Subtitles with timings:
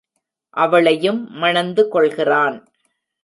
[0.53, 2.57] அவளையும் மணந்து கொள்கிறான்.